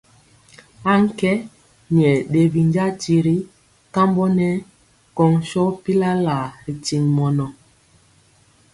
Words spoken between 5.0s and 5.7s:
kɔŋ sɔ